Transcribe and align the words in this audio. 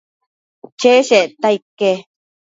cheshecta 0.79 1.49
ique 1.57 1.91